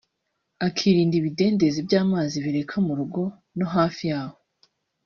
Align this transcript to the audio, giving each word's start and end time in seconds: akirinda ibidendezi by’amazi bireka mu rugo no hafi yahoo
akirinda 0.67 1.15
ibidendezi 1.21 1.79
by’amazi 1.87 2.35
bireka 2.45 2.77
mu 2.85 2.93
rugo 2.99 3.21
no 3.57 3.65
hafi 3.75 4.01
yahoo 4.11 4.39